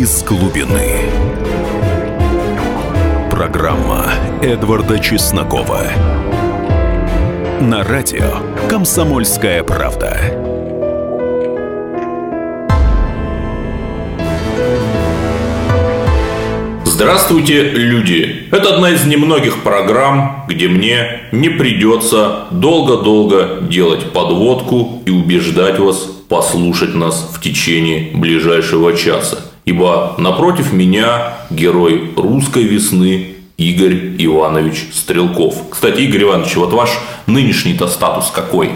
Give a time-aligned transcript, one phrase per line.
[0.00, 1.02] из глубины.
[3.30, 4.06] Программа
[4.40, 5.82] Эдварда Чеснокова.
[7.60, 8.38] На радио
[8.70, 10.16] «Комсомольская правда».
[16.86, 18.48] Здравствуйте, люди!
[18.50, 25.98] Это одна из немногих программ, где мне не придется долго-долго делать подводку и убеждать вас
[26.30, 29.49] послушать нас в течение ближайшего часа.
[29.70, 35.54] Ибо напротив меня герой русской весны Игорь Иванович Стрелков.
[35.70, 36.90] Кстати, Игорь Иванович, вот ваш
[37.28, 38.72] нынешний-то статус какой?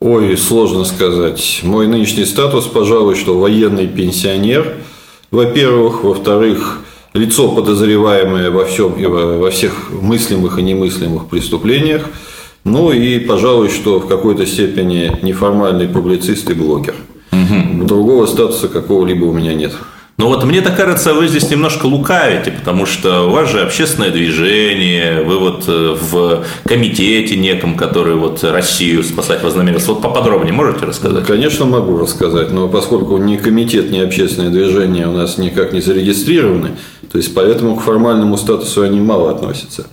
[0.00, 1.60] Ой, сложно сказать.
[1.62, 4.76] Мой нынешний статус, пожалуй, что военный пенсионер,
[5.30, 6.02] во-первых.
[6.02, 6.80] Во-вторых,
[7.12, 12.08] лицо, подозреваемое во всем и во всех мыслимых и немыслимых преступлениях.
[12.64, 16.94] Ну и, пожалуй, что в какой-то степени неформальный публицист и блогер.
[17.32, 17.84] Угу.
[17.84, 19.74] Другого статуса какого-либо у меня нет.
[20.18, 24.10] Но вот мне так кажется, вы здесь немножко лукавите, потому что у вас же общественное
[24.10, 29.92] движение, вы вот э, в комитете неком, который вот Россию спасать вознамерился.
[29.92, 31.26] Вот поподробнее можете рассказать?
[31.26, 36.70] Конечно, могу рассказать, но поскольку ни комитет, ни общественное движение у нас никак не зарегистрированы,
[37.12, 39.86] то есть поэтому к формальному статусу они мало относятся.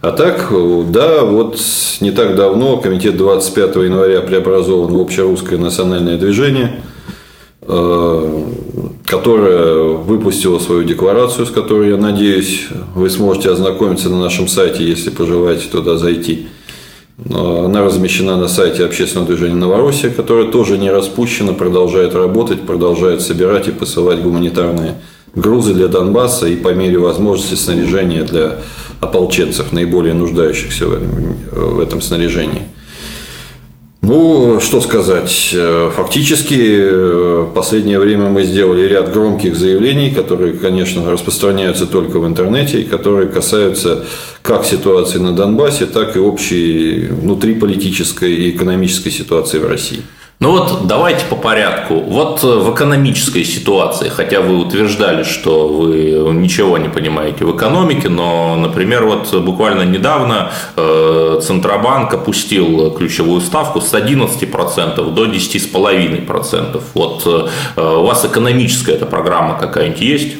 [0.00, 0.50] А так,
[0.90, 1.60] да, вот
[2.00, 6.80] не так давно комитет 25 января преобразован в общерусское национальное движение,
[9.10, 15.10] которое выпустило свою декларацию, с которой, я надеюсь, вы сможете ознакомиться на нашем сайте, если
[15.10, 16.46] пожелаете туда зайти.
[17.28, 23.66] Она размещена на сайте общественного движения «Новороссия», которое тоже не распущено, продолжает работать, продолжает собирать
[23.66, 24.94] и посылать гуманитарные
[25.34, 28.60] грузы для Донбасса и по мере возможности снаряжение для
[29.00, 32.62] ополченцев, наиболее нуждающихся в этом снаряжении.
[34.02, 35.54] Ну, что сказать.
[35.94, 36.88] Фактически,
[37.44, 42.84] в последнее время мы сделали ряд громких заявлений, которые, конечно, распространяются только в интернете, и
[42.84, 44.06] которые касаются
[44.42, 50.02] как ситуации на Донбассе, так и общей внутриполитической и экономической ситуации в России.
[50.40, 51.96] Ну вот давайте по порядку.
[52.00, 58.08] Вот э, в экономической ситуации, хотя вы утверждали, что вы ничего не понимаете в экономике,
[58.08, 66.82] но, например, вот буквально недавно э, Центробанк опустил ключевую ставку с 11% до 10,5%.
[66.94, 67.22] Вот
[67.76, 70.36] э, у вас экономическая эта программа какая-нибудь есть?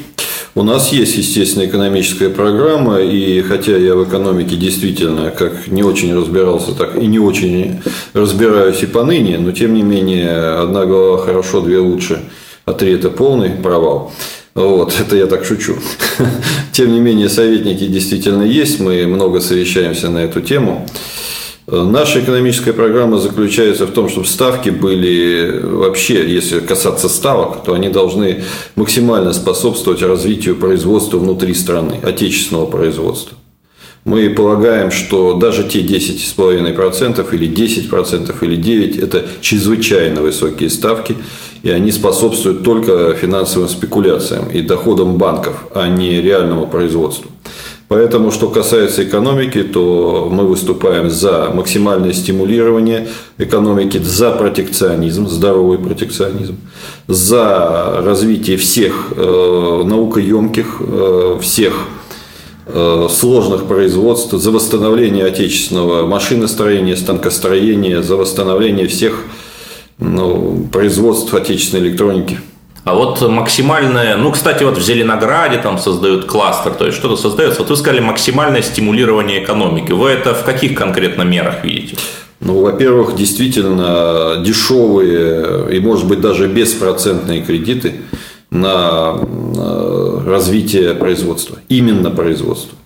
[0.53, 6.13] У нас есть, естественно, экономическая программа, и хотя я в экономике действительно как не очень
[6.13, 7.81] разбирался, так и не очень
[8.13, 10.29] разбираюсь и поныне, но тем не менее
[10.59, 12.23] одна голова хорошо, две лучше,
[12.65, 14.11] а три– это полный провал.
[14.53, 15.77] Вот, это я так шучу.
[16.73, 20.85] Тем не менее, советники действительно есть, мы много совещаемся на эту тему.
[21.71, 27.87] Наша экономическая программа заключается в том, чтобы ставки были вообще, если касаться ставок, то они
[27.87, 28.43] должны
[28.75, 33.37] максимально способствовать развитию производства внутри страны, отечественного производства.
[34.03, 41.15] Мы полагаем, что даже те 10,5% или 10% или 9% это чрезвычайно высокие ставки,
[41.63, 47.31] и они способствуют только финансовым спекуляциям и доходам банков, а не реальному производству.
[47.91, 56.55] Поэтому, что касается экономики, то мы выступаем за максимальное стимулирование экономики, за протекционизм, здоровый протекционизм,
[57.09, 61.73] за развитие всех э, наукоемких, э, всех
[62.67, 69.21] э, сложных производств, за восстановление отечественного машиностроения, станкостроения, за восстановление всех
[69.99, 72.39] ну, производств отечественной электроники.
[72.83, 77.59] А вот максимальное, ну, кстати, вот в Зеленограде там создают кластер, то есть что-то создается.
[77.59, 79.91] Вот вы сказали максимальное стимулирование экономики.
[79.91, 81.97] Вы это в каких конкретно мерах видите?
[82.39, 88.01] Ну, во-первых, действительно дешевые и, может быть, даже беспроцентные кредиты
[88.49, 89.13] на
[90.25, 91.59] развитие производства.
[91.69, 92.77] Именно производства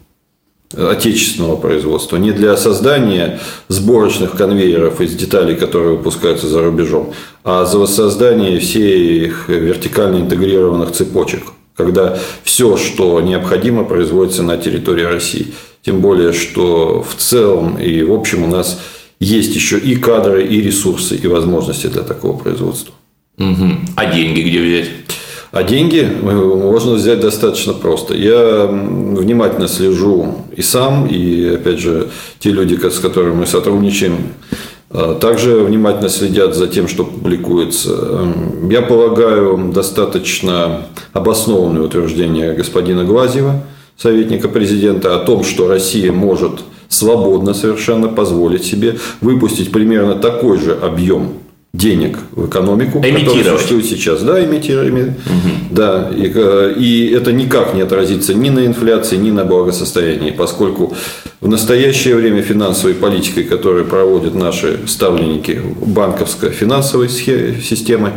[0.74, 7.14] отечественного производства, не для создания сборочных конвейеров из деталей, которые выпускаются за рубежом,
[7.44, 11.44] а за воссоздание всех вертикально интегрированных цепочек,
[11.76, 15.54] когда все, что необходимо, производится на территории России.
[15.84, 18.80] Тем более, что в целом и в общем у нас
[19.20, 22.94] есть еще и кадры, и ресурсы, и возможности для такого производства.
[23.38, 23.68] Угу.
[23.96, 24.90] А деньги где взять?
[25.56, 28.14] А деньги можно взять достаточно просто.
[28.14, 32.10] Я внимательно слежу и сам, и, опять же,
[32.40, 34.18] те люди, с которыми мы сотрудничаем,
[34.90, 38.34] а, также внимательно следят за тем, что публикуется.
[38.70, 43.64] Я полагаю, достаточно обоснованное утверждение господина Глазьева,
[43.96, 50.74] советника президента, о том, что Россия может свободно совершенно позволить себе выпустить примерно такой же
[50.74, 51.45] объем
[51.76, 54.22] денег в экономику, которая существует сейчас.
[54.22, 54.94] Да, имитировать.
[54.94, 55.72] Угу.
[55.72, 60.94] Да, и, э, и это никак не отразится ни на инфляции, ни на благосостоянии, поскольку
[61.42, 68.14] в настоящее время финансовой политикой, которую проводят наши ставленники банковской финансовой системы,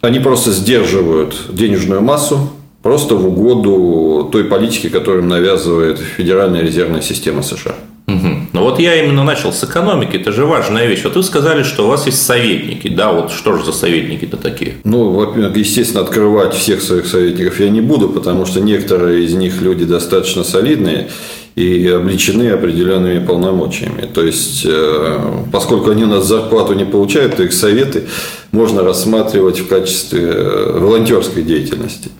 [0.00, 2.50] они просто сдерживают денежную массу,
[2.82, 7.74] просто в угоду той политике, которую навязывает Федеральная резервная система США.
[8.20, 8.36] Угу.
[8.52, 11.02] Ну вот я именно начал с экономики, это же важная вещь.
[11.04, 14.74] Вот вы сказали, что у вас есть советники, да, вот что же за советники-то такие?
[14.84, 19.60] Ну, во-первых, естественно, открывать всех своих советников я не буду, потому что некоторые из них
[19.60, 21.08] люди достаточно солидные
[21.56, 24.08] и обличены определенными полномочиями.
[24.12, 25.20] То есть, э,
[25.52, 28.04] поскольку они у нас зарплату не получают, то их советы
[28.52, 32.10] можно рассматривать в качестве э, волонтерской деятельности.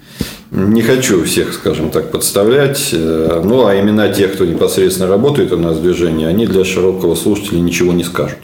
[0.50, 2.91] Не хочу всех, скажем так, подставлять.
[2.93, 7.14] Э, ну, а имена тех, кто непосредственно работает у нас в движении, они для широкого
[7.14, 8.38] слушателя ничего не скажут.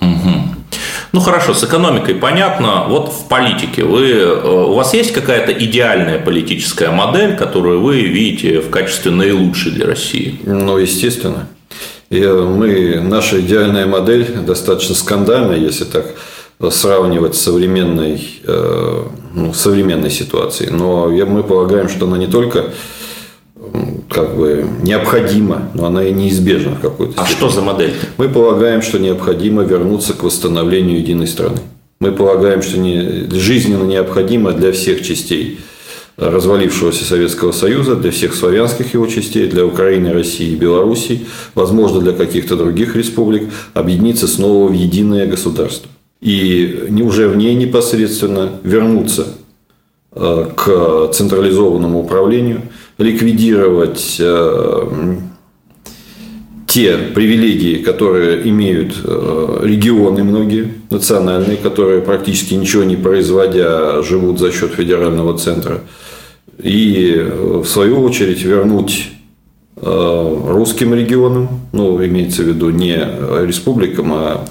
[0.00, 0.30] Угу.
[1.12, 2.86] Ну хорошо, с экономикой понятно.
[2.88, 8.60] Вот в политике вы, э, у вас есть какая-то идеальная политическая модель, которую вы видите
[8.60, 10.40] в качестве наилучшей для России?
[10.44, 11.46] Ну, естественно.
[12.08, 16.06] И мы, наша идеальная модель достаточно скандальная, если так
[16.68, 19.02] сравнивать с современной, э,
[19.34, 20.70] ну, современной ситуацией.
[20.70, 22.66] Но мы полагаем, что она не только
[24.10, 27.94] как бы необходима, но она и неизбежна в какой-то А что за модель?
[28.18, 31.58] Мы полагаем, что необходимо вернуться к восстановлению единой страны.
[32.00, 35.60] Мы полагаем, что не, жизненно необходимо для всех частей
[36.16, 42.12] развалившегося Советского Союза, для всех славянских его частей, для Украины, России и Белоруссии, возможно, для
[42.12, 45.89] каких-то других республик, объединиться снова в единое государство
[46.20, 49.28] и уже в ней непосредственно вернуться
[50.12, 52.62] э, к централизованному управлению,
[52.98, 55.16] ликвидировать э,
[56.66, 64.52] те привилегии, которые имеют э, регионы многие, национальные, которые практически ничего не производя живут за
[64.52, 65.80] счет федерального центра,
[66.62, 69.08] и в свою очередь вернуть
[69.76, 72.96] русским регионам, ну, имеется в виду не
[73.46, 74.46] республикам, а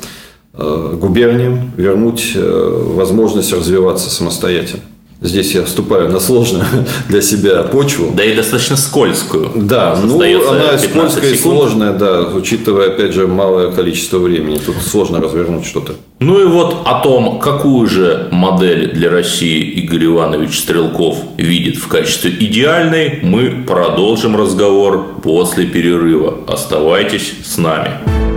[0.99, 4.83] губерниям вернуть э, возможность развиваться самостоятельно.
[5.21, 6.65] Здесь я вступаю на сложную
[7.09, 8.13] для себя почву.
[8.15, 9.51] Да и достаточно скользкую.
[9.53, 14.57] Да, ну она скользкая и сложная, да, учитывая, опять же, малое количество времени.
[14.65, 15.95] Тут сложно развернуть что-то.
[16.19, 21.87] Ну и вот о том, какую же модель для России Игорь Иванович Стрелков видит в
[21.87, 26.37] качестве идеальной, мы продолжим разговор после перерыва.
[26.47, 28.28] Оставайтесь с нами.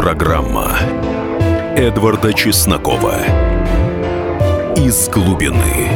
[0.00, 0.78] Программа
[1.76, 3.16] Эдварда Чеснокова
[4.74, 5.90] «Из глубины».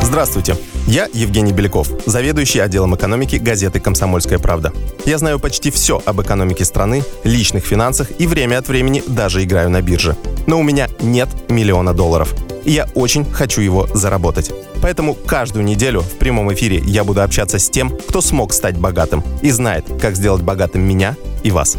[0.00, 0.56] Здравствуйте.
[0.86, 4.72] Я Евгений Беляков, заведующий отделом экономики газеты «Комсомольская правда».
[5.06, 9.70] Я знаю почти все об экономике страны, личных финансах и время от времени даже играю
[9.70, 10.16] на бирже.
[10.46, 12.32] Но у меня нет миллиона долларов.
[12.64, 14.52] И я очень хочу его заработать.
[14.80, 19.22] Поэтому каждую неделю в прямом эфире я буду общаться с тем, кто смог стать богатым
[19.40, 21.76] и знает, как сделать богатым меня и вас.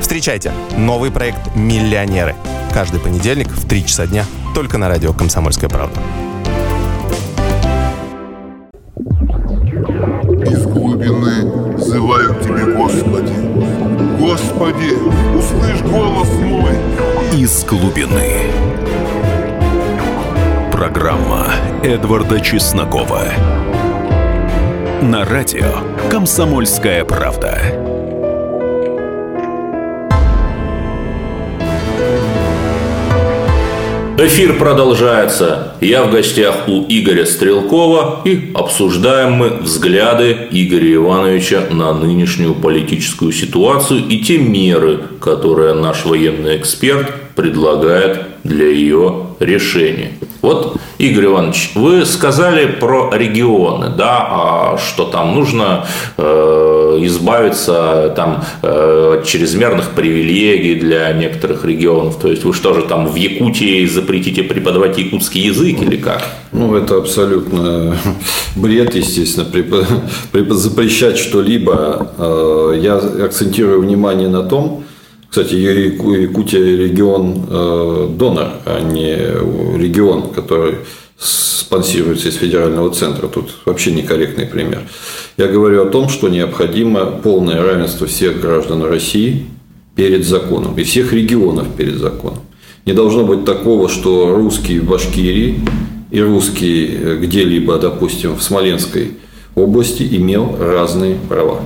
[0.00, 2.34] Встречайте новый проект «Миллионеры».
[2.74, 4.24] Каждый понедельник в 3 часа дня
[4.54, 6.00] только на радио «Комсомольская правда».
[10.46, 13.32] Из глубины взываю к Тебе, Господи.
[14.18, 14.92] Господи,
[15.36, 16.72] услышь голос мой.
[17.32, 18.61] Из глубины.
[20.82, 21.46] Программа
[21.84, 23.22] Эдварда Чеснокова.
[25.00, 25.76] На радио
[26.10, 27.81] «Комсомольская правда».
[34.24, 35.72] Эфир продолжается.
[35.80, 43.32] Я в гостях у Игоря Стрелкова и обсуждаем мы взгляды Игоря Ивановича на нынешнюю политическую
[43.32, 50.12] ситуацию и те меры, которые наш военный эксперт предлагает для ее решения.
[50.40, 55.86] Вот, Игорь Иванович, вы сказали про регионы, да, а что там нужно
[56.16, 62.18] э, избавиться там, э, от чрезмерных привилегий для некоторых регионов.
[62.18, 66.22] То есть вы что же там в Якутии запретите преподавать якутский язык или как?
[66.52, 67.96] Ну, это абсолютно
[68.56, 69.46] бред, естественно,
[70.54, 72.12] запрещать что-либо.
[72.18, 74.84] Э, я акцентирую внимание на том,
[75.32, 79.16] кстати, Якутия регион э, донор, а не
[79.78, 80.74] регион, который
[81.22, 83.28] спонсируется из федерального центра.
[83.28, 84.82] Тут вообще некорректный пример.
[85.36, 89.46] Я говорю о том, что необходимо полное равенство всех граждан России
[89.94, 92.40] перед законом и всех регионов перед законом.
[92.84, 95.60] Не должно быть такого, что русские в Башкирии
[96.10, 99.12] и русские где-либо, допустим, в Смоленской
[99.54, 101.60] области имел разные права.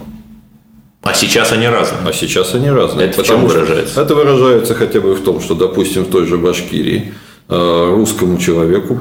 [1.03, 2.01] А сейчас они разные.
[2.05, 3.09] А сейчас они разные.
[3.09, 4.03] Это в чем выражается?
[4.03, 8.99] Это выражается хотя бы в том, что, допустим, в той же Башкирии э, русскому человеку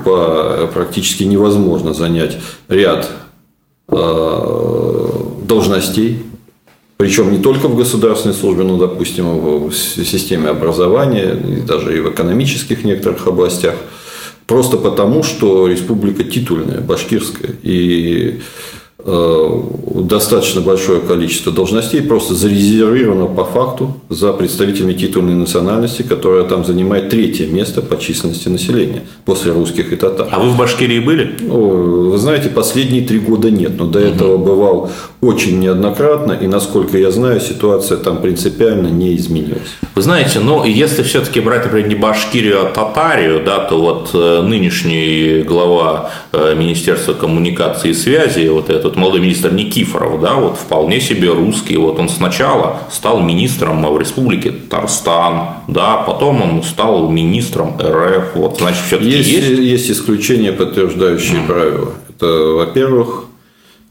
[0.74, 2.38] практически невозможно занять
[2.68, 3.10] ряд
[3.88, 5.10] э,
[5.42, 6.24] должностей,
[6.98, 12.12] причем не только в государственной службе, но, допустим, в системе образования, и даже и в
[12.12, 13.76] экономических некоторых областях,
[14.48, 18.40] просто потому, что республика титульная, башкирская, и
[18.75, 18.75] Э,
[19.06, 27.10] достаточно большое количество должностей просто зарезервировано по факту за представителями титульной национальности, которая там занимает
[27.10, 30.28] третье место по численности населения после русских и татар.
[30.32, 31.36] А вы в Башкирии были?
[31.40, 34.90] Ну, вы знаете, последние три года нет, но до этого бывал
[35.22, 39.76] очень неоднократно, и насколько я знаю, ситуация там принципиально не изменилась.
[39.94, 44.42] Вы знаете, ну, если все-таки брать, например, не Башкирию, а Татарию, да, то вот э,
[44.42, 50.58] нынешний глава э, Министерства коммуникации и связи, вот этот вот молодой министр Никифоров, да, вот
[50.58, 51.78] вполне себе русский.
[51.78, 58.36] Вот он сначала стал министром в республике Татарстан, да, потом он стал министром РФ.
[58.36, 59.60] Вот, значит, все-таки есть, есть...
[59.60, 61.48] есть исключения, подтверждающие mm.
[61.48, 61.92] правила.
[62.10, 63.26] Это, во-первых.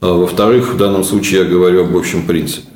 [0.01, 2.69] А во-вторых, в данном случае я говорю об общем принципе.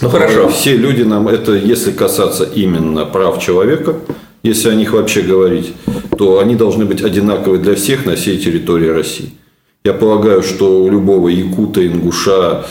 [0.00, 0.48] Ну хорошо.
[0.48, 3.96] Все люди нам, это если касаться именно прав человека,
[4.42, 5.72] если о них вообще говорить,
[6.18, 9.32] то они должны быть одинаковы для всех на всей территории России.
[9.84, 12.64] Я полагаю, что у любого якута, ингуша,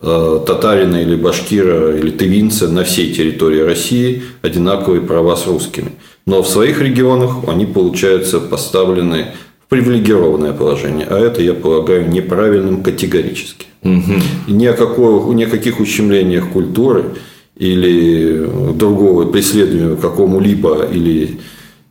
[0.00, 5.92] э, татарина или башкира или тывинца на всей территории России одинаковые права с русскими.
[6.24, 9.26] Но в своих регионах они, получаются, поставлены
[9.64, 11.06] в привилегированное положение.
[11.10, 13.66] А это, я полагаю, неправильным категорически.
[13.82, 14.12] Угу.
[14.48, 17.16] Ни, о какого, ни о каких ущемлениях культуры
[17.56, 21.40] или другого преследования какому-либо или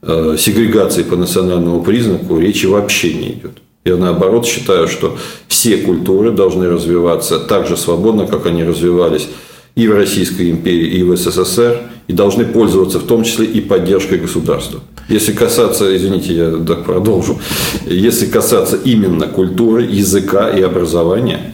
[0.01, 3.61] э, сегрегации по национальному признаку речи вообще не идет.
[3.83, 9.27] Я наоборот считаю, что все культуры должны развиваться так же свободно, как они развивались
[9.75, 14.19] и в Российской империи, и в СССР, и должны пользоваться в том числе и поддержкой
[14.19, 14.81] государства.
[15.09, 17.39] Если касаться, извините, я так продолжу,
[17.85, 21.53] если касаться именно культуры, языка и образования,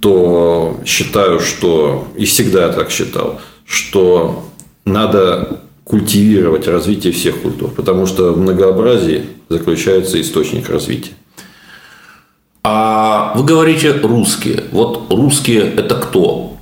[0.00, 4.44] то считаю, что, и всегда так считал, что
[4.84, 11.12] надо культивировать развитие всех культур, потому что в многообразии заключается источник развития.
[12.62, 14.64] А вы говорите русские.
[14.70, 16.56] Вот русские это кто?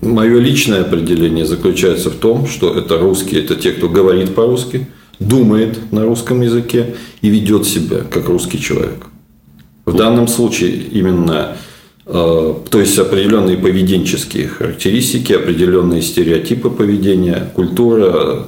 [0.00, 4.88] Мое личное определение заключается в том, что это русские, это те, кто говорит по-русски,
[5.20, 9.06] думает на русском языке и ведет себя как русский человек.
[9.84, 11.56] В данном случае именно
[12.06, 18.46] э, то есть определенные поведенческие характеристики, определенные стереотипы поведения, культура,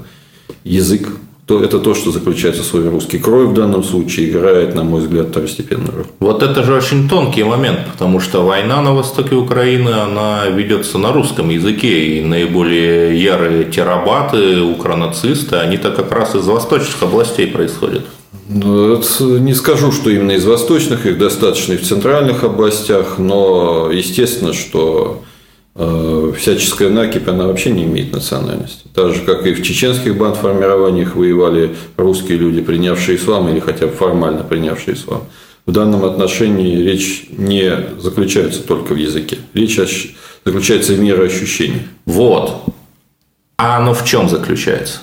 [0.64, 1.08] язык
[1.52, 3.18] то это то, что заключается в слове русский.
[3.18, 6.06] Кровь в данном случае играет, на мой взгляд, второстепенную роль.
[6.20, 11.12] Вот это же очень тонкий момент, потому что война на востоке Украины, она ведется на
[11.12, 18.04] русском языке, и наиболее ярые терабаты, укронацисты, они-то как раз из восточных областей происходят.
[18.48, 19.02] Ну,
[19.38, 25.22] не скажу, что именно из восточных, их достаточно и в центральных областях, но естественно, что
[25.74, 28.84] всяческая накипь, она вообще не имеет национальности.
[28.94, 33.92] Так же, как и в чеченских бандформированиях воевали русские люди, принявшие ислам или хотя бы
[33.92, 35.24] формально принявшие ислам.
[35.64, 39.38] В данном отношении речь не заключается только в языке.
[39.54, 39.78] Речь
[40.44, 41.86] заключается в мироощущении.
[42.04, 42.64] Вот.
[43.56, 44.98] А оно в чем заключается?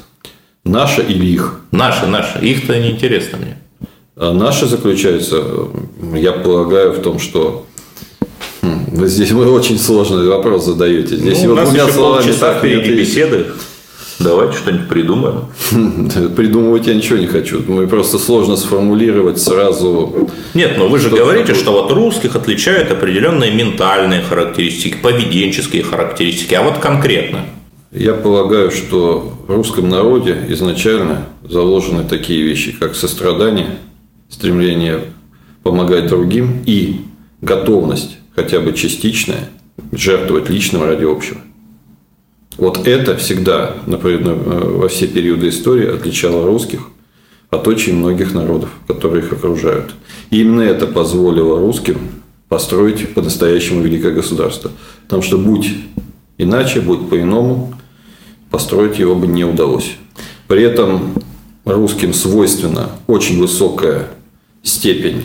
[0.65, 1.61] Наше или их?
[1.71, 2.39] Наше, наше.
[2.45, 3.57] Их-то не интересно мне.
[4.17, 5.69] А наше заключается,
[6.13, 7.65] я полагаю, в том, что
[8.61, 11.15] вы здесь вы очень сложный вопрос задаете.
[11.15, 13.47] Здесь ну, у нас еще полчаса впереди беседы.
[14.19, 15.45] Давайте что-нибудь придумаем.
[16.35, 17.63] Придумывать я ничего не хочу.
[17.65, 20.29] Мы просто сложно сформулировать сразу.
[20.53, 26.53] Нет, но вы же говорите, что вот русских отличают определенные ментальные характеристики, поведенческие характеристики.
[26.53, 27.45] А вот конкретно?
[27.91, 33.77] Я полагаю, что в русском народе изначально заложены такие вещи, как сострадание,
[34.27, 35.05] стремление
[35.63, 37.01] помогать другим и
[37.41, 39.50] готовность хотя бы частичное,
[39.91, 41.39] жертвовать личным ради общего.
[42.57, 46.81] Вот это всегда например, во все периоды истории отличало русских
[47.50, 49.93] от очень многих народов, которые их окружают.
[50.29, 51.98] И именно это позволило русским
[52.48, 54.71] построить по-настоящему великое государство.
[55.03, 55.69] Потому что будь
[56.38, 57.74] иначе, будь по-иному,
[58.51, 59.95] построить его бы не удалось.
[60.48, 61.13] При этом
[61.65, 64.09] русским свойственна очень высокая
[64.63, 65.24] степень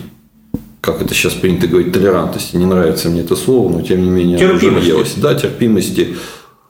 [0.85, 2.57] как это сейчас принято говорить, толерантности.
[2.57, 5.19] Не нравится мне это слово, но тем не менее терпимости.
[5.19, 6.17] Да, терпимости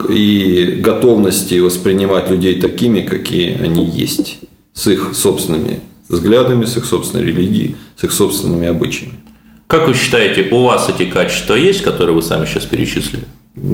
[0.09, 4.39] и готовности воспринимать людей такими, какие они есть,
[4.73, 9.15] с их собственными взглядами, с их собственной религией, с их собственными обычаями.
[9.67, 13.25] Как вы считаете, у вас эти качества есть, которые вы сами сейчас перечислили?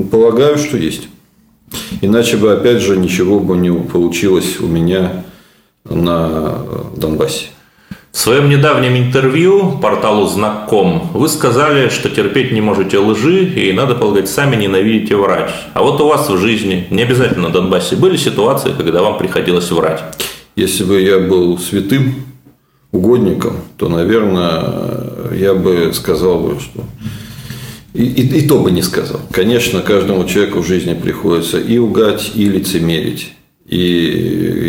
[0.09, 1.07] Полагаю, что есть.
[2.01, 5.23] Иначе бы, опять же, ничего бы не получилось у меня
[5.83, 6.65] на
[6.97, 7.47] Донбассе.
[8.11, 13.95] В своем недавнем интервью порталу «Знаком» вы сказали, что терпеть не можете лжи и, надо
[13.95, 15.49] полагать, сами ненавидите врать.
[15.73, 19.71] А вот у вас в жизни, не обязательно на Донбассе, были ситуации, когда вам приходилось
[19.71, 20.03] врать?
[20.57, 22.15] Если бы я был святым
[22.91, 26.83] угодником, то, наверное, я бы сказал бы, что
[27.93, 29.21] и, и, и то бы не сказал.
[29.31, 33.33] Конечно, каждому человеку в жизни приходится и угать, и лицемерить.
[33.67, 33.77] И,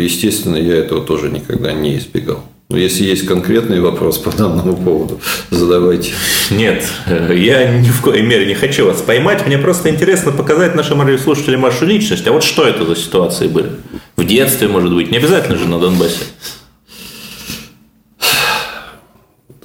[0.03, 2.43] естественно, я этого тоже никогда не избегал.
[2.73, 6.11] Но если есть конкретный вопрос по данному поводу, задавайте.
[6.49, 9.45] Нет, я ни в коей мере не хочу вас поймать.
[9.45, 12.25] Мне просто интересно показать нашим радиослушателям вашу личность.
[12.25, 13.69] А вот что это за ситуации были?
[14.17, 16.23] В детстве, может быть, не обязательно же на Донбассе.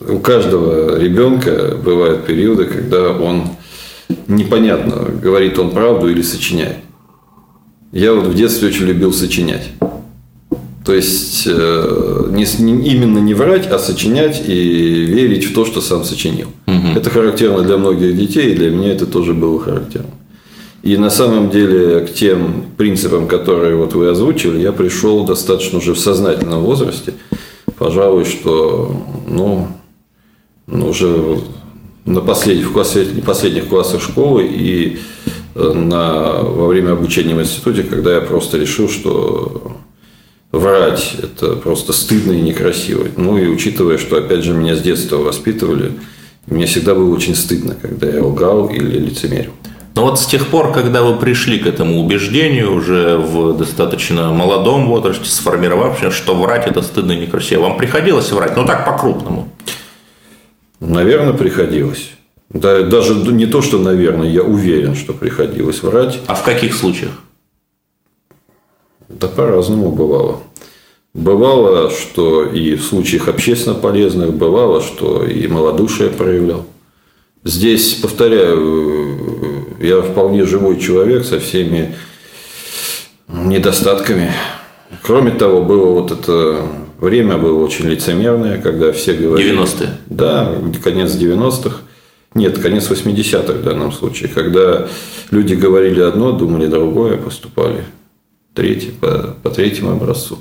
[0.01, 3.57] У каждого ребенка бывают периоды, когда он
[4.27, 6.77] непонятно, говорит он правду или сочиняет.
[7.91, 9.71] Я вот в детстве очень любил сочинять.
[10.99, 16.03] Есть э, не, не, именно не врать, а сочинять и верить в то, что сам
[16.03, 16.49] сочинил.
[16.67, 16.99] Угу.
[16.99, 20.11] Это характерно для многих детей, и для меня это тоже было характерно.
[20.83, 25.95] И на самом деле к тем принципам, которые вот вы озвучили, я пришел достаточно уже
[25.95, 27.15] в сознательном возрасте.
[27.79, 29.69] Пожалуй, что ну,
[30.67, 31.39] ну, уже
[32.05, 34.99] на последних, в классе, последних классах школы и
[35.55, 39.77] э, на, во время обучения в институте, когда я просто решил, что
[40.59, 43.07] врать– это просто стыдно и некрасиво.
[43.17, 45.93] Ну и учитывая, что, опять же, меня с детства воспитывали,
[46.47, 49.53] мне всегда было очень стыдно, когда я лгал или лицемерил.
[49.95, 54.87] Но вот с тех пор, когда вы пришли к этому убеждению, уже в достаточно молодом
[54.87, 59.49] возрасте, сформировавшись, что врать это стыдно и некрасиво, вам приходилось врать, ну так по-крупному?
[60.79, 62.11] Наверное, приходилось.
[62.51, 66.21] Да, даже не то, что, наверное, я уверен, что приходилось врать.
[66.27, 67.11] А в каких случаях?
[69.09, 70.41] Да по-разному бывало.
[71.15, 76.67] Бывало, что и в случаях общественно полезных, бывало, что и малодушие проявлял.
[77.45, 81.95] Здесь, повторяю, я вполне живой человек со всеми
[83.29, 84.33] недостатками.
[85.03, 86.63] Кроме того, было вот это
[87.01, 89.59] время было очень лицемерное, когда все говорили...
[89.59, 89.91] 90-е?
[90.07, 91.77] Да, конец 90-х.
[92.35, 94.89] Нет, конец 80-х в данном случае, когда
[95.31, 97.85] люди говорили одно, думали другое, поступали
[98.55, 100.39] третий, по, по третьему образцу.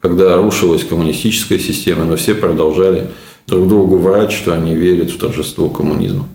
[0.00, 3.08] Когда рушилась коммунистическая система, но все продолжали
[3.46, 6.26] друг другу врать, что они верят в торжество коммунизма.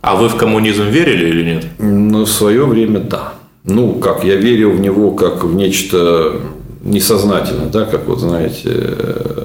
[0.00, 1.66] А вы в коммунизм верили или нет?
[1.78, 3.34] Ну, в свое время да.
[3.64, 6.40] Ну, как, я верил в него как в нечто
[6.82, 9.44] несознательно, да, как вот знаете, э,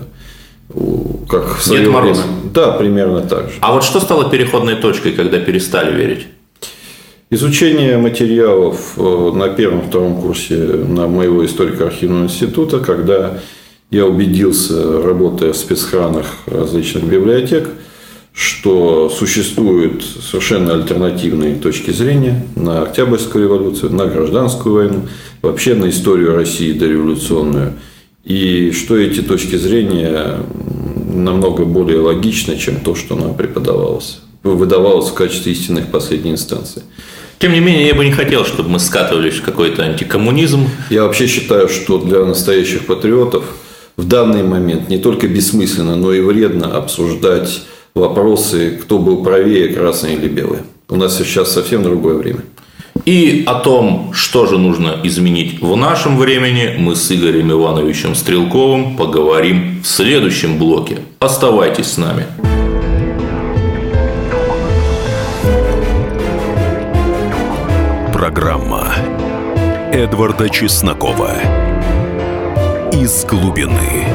[1.27, 2.17] как в свое Дед Мороз.
[2.17, 2.33] время.
[2.53, 3.55] Да, примерно так же.
[3.59, 6.27] А вот что стало переходной точкой, когда перестали верить?
[7.34, 13.39] Изучение материалов э, на первом-втором курсе на моего историко-архивного института, когда
[13.89, 17.69] я убедился, работая в спецхранах различных библиотек,
[18.34, 25.08] что существуют совершенно альтернативные точки зрения на Октябрьскую революцию, на гражданскую войну,
[25.41, 27.74] вообще на историю России дореволюционную.
[28.24, 30.38] И что эти точки зрения
[31.12, 36.84] намного более логичны, чем то, что нам преподавалось, выдавалось в качестве истинных последней инстанции.
[37.43, 40.69] Тем не менее, я бы не хотел, чтобы мы скатывались в какой-то антикоммунизм.
[40.89, 43.43] Я вообще считаю, что для настоящих патриотов
[43.97, 47.63] в данный момент не только бессмысленно, но и вредно обсуждать
[47.95, 50.60] вопросы, кто был правее, красный или белый.
[50.88, 52.45] У нас сейчас совсем другое время.
[53.03, 58.95] И о том, что же нужно изменить в нашем времени, мы с Игорем Ивановичем Стрелковым
[58.95, 60.99] поговорим в следующем блоке.
[61.19, 62.25] Оставайтесь с нами.
[68.34, 68.96] Программа
[69.91, 71.36] Эдварда Чеснокова
[72.91, 74.08] «Из глубины».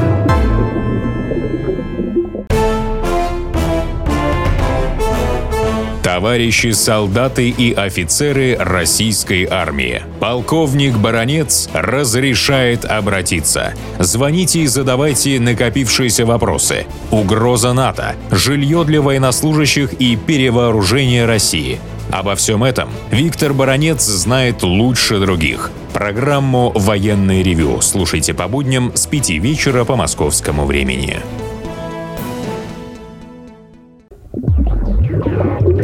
[6.02, 10.02] Товарищи солдаты и офицеры российской армии.
[10.18, 13.74] Полковник Баронец разрешает обратиться.
[14.00, 16.86] Звоните и задавайте накопившиеся вопросы.
[17.12, 21.78] Угроза НАТО, жилье для военнослужащих и перевооружение России.
[22.10, 25.70] Обо всем этом Виктор Баронец знает лучше других.
[25.92, 31.18] Программу «Военный ревю» слушайте по будням с 5 вечера по московскому времени.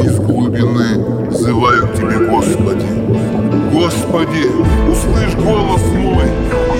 [0.02, 2.87] Из глубины взываю к Тебе, Господи.
[3.72, 4.46] Господи,
[4.90, 6.24] услышь голос мой.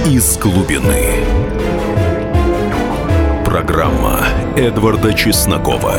[0.07, 1.25] «Из глубины».
[3.45, 4.21] Программа
[4.57, 5.99] Эдварда Чеснокова.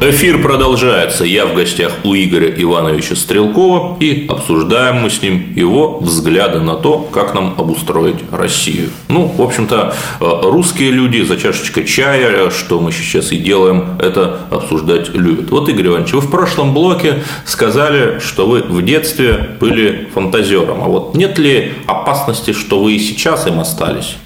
[0.00, 1.24] Эфир продолжается.
[1.24, 6.76] Я в гостях у Игоря Ивановича Стрелкова и обсуждаем мы с ним его взгляды на
[6.76, 8.90] то, как нам обустроить Россию.
[9.08, 14.42] Ну, в общем-то, э, русские люди за чашечкой чая, что мы сейчас и делаем, это
[14.52, 15.50] обсуждать любят.
[15.50, 20.80] Вот, Игорь Иванович, вы в прошлом блоке сказали, что вы в детстве были фантазером.
[20.80, 24.16] А вот нет ли опасности, что вы и сейчас им остались?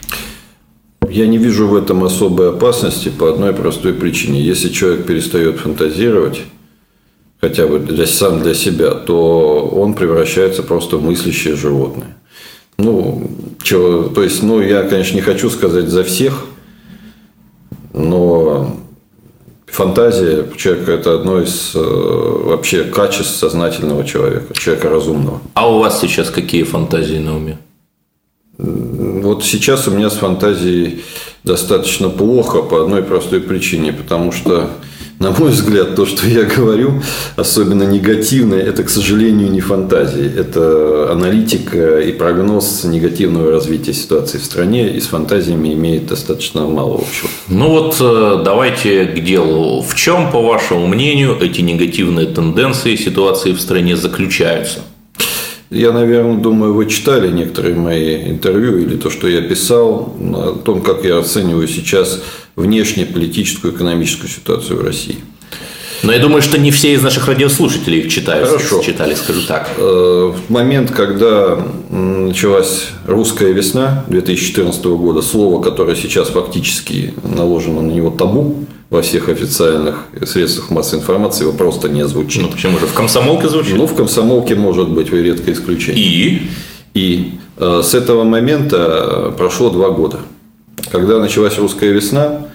[1.13, 4.41] Я не вижу в этом особой опасности по одной простой причине.
[4.41, 6.41] Если человек перестает фантазировать,
[7.39, 12.17] хотя бы для, сам для себя, то он превращается просто в мыслящее животное.
[12.79, 13.31] Ну,
[13.63, 16.47] чего, то есть, ну, я, конечно, не хочу сказать за всех,
[17.93, 18.75] но
[19.67, 25.43] фантазия человека– это одно из э, вообще качеств сознательного человека, человека разумного.
[25.53, 27.59] А у вас сейчас какие фантазии на уме?
[28.59, 31.03] Вот сейчас у меня с фантазией
[31.43, 34.71] достаточно плохо по одной простой причине, потому что,
[35.19, 37.03] на мой взгляд, то, что я говорю,
[37.37, 40.31] особенно негативное, это, к сожалению, не фантазии.
[40.39, 46.97] Это аналитика и прогноз негативного развития ситуации в стране и с фантазиями имеет достаточно мало
[46.97, 47.31] общего.
[47.49, 49.83] Ну вот э, давайте к делу.
[49.83, 54.81] В чем, по вашему мнению, эти негативные тенденции ситуации в стране заключаются?
[55.73, 60.83] Я, наверное, думаю, вы читали некоторые мои интервью или то, что я писал о том,
[60.83, 62.23] как я оцениваю сейчас
[62.57, 65.17] внешне политическую и экономическую ситуацию в России.
[66.03, 68.83] Но я думаю, что не все из наших радиослушателей их читают, Хорошо.
[68.83, 69.71] читали, скажу так.
[69.79, 71.59] Э, В момент, когда
[71.91, 79.29] началась русская весна 2014 года, слово, которое сейчас фактически наложено на него табу во всех
[79.29, 82.43] официальных средствах массовой информации, его просто не звучит.
[82.43, 82.87] Ну, почему же?
[82.87, 83.77] В комсомолке звучит?
[83.77, 86.03] Ну, в комсомолке может быть, вы редкое исключение.
[86.05, 86.43] И?
[86.95, 90.19] И э, с этого момента прошло два года.
[90.91, 92.47] Когда началась русская весна,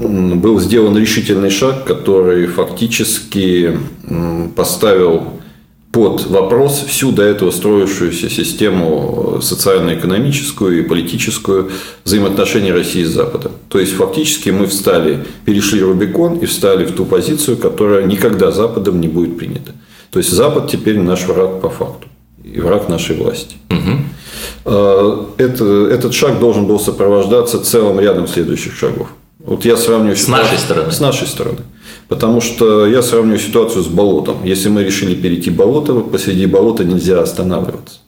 [0.00, 3.78] был сделан решительный шаг, который фактически
[4.56, 5.34] поставил
[5.92, 11.70] под вопрос всю до этого строившуюся систему социально-экономическую и политическую
[12.04, 13.52] взаимоотношений России с Западом.
[13.68, 19.00] То есть, фактически мы встали, перешли Рубикон и встали в ту позицию, которая никогда Западом
[19.00, 19.72] не будет принята.
[20.10, 22.08] То есть, Запад теперь наш враг по факту
[22.42, 23.56] и враг нашей власти.
[24.64, 29.08] Э, Это, этот шаг должен был сопровождаться целым рядом следующих шагов.
[29.44, 30.90] Вот я сравниваю С нашей стороны?
[30.90, 31.58] С нашей стороны.
[32.08, 34.42] Потому что я сравниваю ситуацию с болотом.
[34.44, 37.98] Если мы решили перейти болото, посреди болота нельзя останавливаться.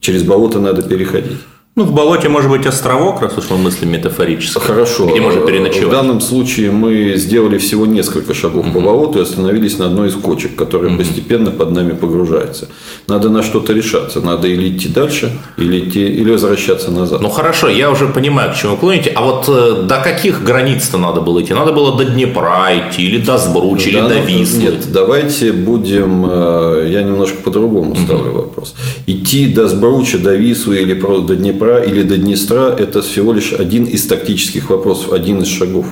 [0.00, 1.38] Через болото надо переходить.
[1.78, 4.58] Ну, в болоте может быть островок, раз уж мы мыслим метафорически.
[4.58, 5.04] Хорошо.
[5.08, 5.90] Где можно В переночевать.
[5.90, 10.56] данном случае мы сделали всего несколько шагов по болоту и остановились на одной из кочек,
[10.56, 12.68] которая постепенно под нами погружается.
[13.08, 14.22] Надо на что-то решаться.
[14.22, 17.20] Надо или идти дальше, или, идти, или возвращаться назад.
[17.20, 19.10] Ну хорошо, я уже понимаю, к чему вы клоните.
[19.14, 21.52] А вот э, до каких границ-то надо было идти?
[21.52, 24.62] Надо было до Днепра идти, или до Сбруча, или Да, до ну, Вислы?
[24.62, 28.74] Нет, давайте будем, э, я немножко по-другому ставлю вопрос.
[29.06, 33.52] Идти до Сбруча, до Вислы или просто до Днепра или до Днестра– это всего лишь
[33.52, 35.86] один из тактических вопросов, один из шагов.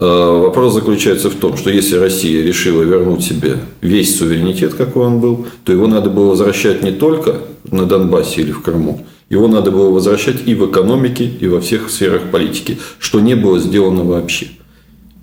[0.00, 5.20] Э, Вопрос заключается в том, что если Россия решила вернуть себе весь суверенитет, какой он
[5.20, 7.36] был, то его надо было возвращать не только
[7.70, 11.90] на Донбассе или в Крыму, его надо было возвращать и в экономике, и во всех
[11.90, 14.48] сферах политики, что не было сделано вообще.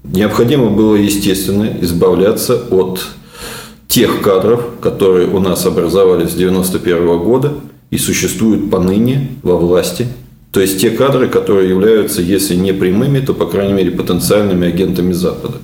[0.03, 3.05] Необходимо было, естественно, избавляться от
[3.87, 7.53] тех кадров, которые у нас образовались с 1991 года
[7.91, 10.07] и существуют поныне во власти.
[10.51, 15.13] То есть те кадры, которые являются, если не прямыми, то, по крайней мере, потенциальными агентами
[15.13, 15.59] Запада.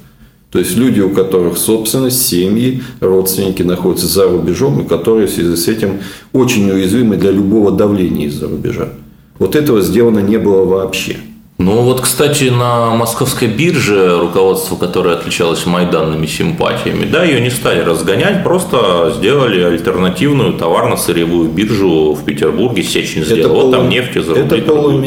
[0.51, 5.55] То есть люди, у которых собственность, семьи, родственники находятся за рубежом, и которые в связи
[5.55, 5.99] с этим
[6.31, 8.89] очень уязвимы для любого давления из-за рубежа.
[9.39, 11.17] Вот этого сделано не было вообще.
[11.59, 17.81] Ну вот, кстати, на московской бирже руководство, которое отличалось майданными симпатиями, да, ее не стали
[17.81, 24.35] разгонять, просто сделали альтернативную товарно-сырьевую биржу в Петербурге, Сечин сделал, вот полу- там нефть за
[24.35, 25.01] рубли Это торгуют.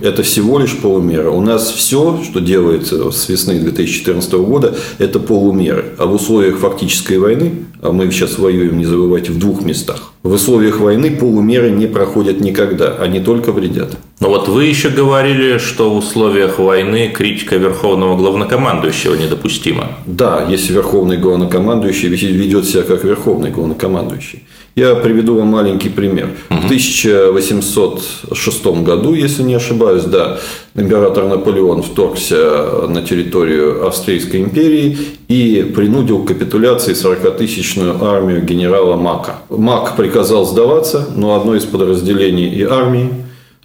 [0.00, 1.30] Это всего лишь полумера.
[1.30, 5.94] У нас все, что делается с весны 2014 года, это полумеры.
[5.98, 10.32] А в условиях фактической войны, а мы сейчас воюем, не забывайте, в двух местах, в
[10.32, 13.96] условиях войны полумеры не проходят никогда, они только вредят.
[14.20, 19.98] Но вот вы еще говорили, что в условиях войны критика верховного главнокомандующего недопустима.
[20.06, 24.42] Да, если верховный главнокомандующий ведет себя как верховный главнокомандующий.
[24.78, 26.28] Я приведу вам маленький пример.
[26.50, 30.38] В 1806 году, если не ошибаюсь, да,
[30.74, 39.36] император Наполеон вторгся на территорию Австрийской империи и принудил к капитуляции 40-тысячную армию генерала Мака.
[39.48, 43.08] Мак приказал сдаваться, но одно из подразделений и армии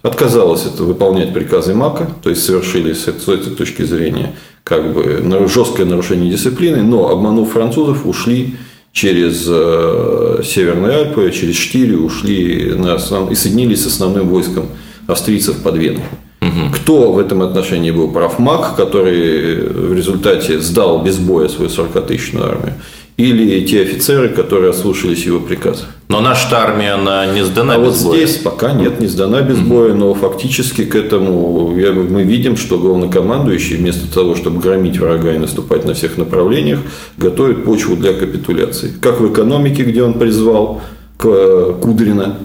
[0.00, 5.84] отказалось это выполнять приказы Мака, то есть совершили с этой точки зрения как бы жесткое
[5.84, 8.56] нарушение дисциплины, но обманув французов, ушли
[8.92, 13.30] через э, Северные Альпы, через Штирию, ушли на основ...
[13.30, 14.66] и соединились с основным войском
[15.06, 16.04] австрийцев под Веной.
[16.42, 16.74] Угу.
[16.74, 18.38] Кто в этом отношении был прав?
[18.38, 22.74] Мак, который в результате сдал без боя свою 40-тысячную армию,
[23.22, 25.84] или те офицеры, которые ослушались его приказа.
[26.08, 28.26] Но наша армия, она не сдана а без вот боя.
[28.26, 33.76] здесь пока нет, не сдана без боя, но фактически к этому мы видим, что главнокомандующий
[33.76, 36.80] вместо того, чтобы громить врага и наступать на всех направлениях,
[37.16, 38.92] готовит почву для капитуляции.
[39.00, 40.82] Как в экономике, где он призвал
[41.22, 42.38] э, Кудрина,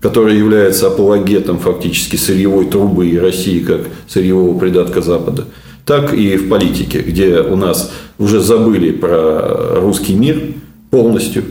[0.00, 5.46] который является апологетом фактически сырьевой трубы и России как сырьевого придатка Запада,
[5.88, 10.52] так и в политике, где у нас уже забыли про русский мир
[10.90, 11.44] полностью,